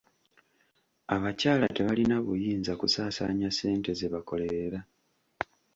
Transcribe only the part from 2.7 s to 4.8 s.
kusaasaanya ssente ze bakolerera.